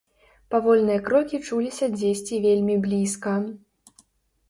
[0.55, 3.39] Павольныя крокі чуліся дзесьці вельмі блізка.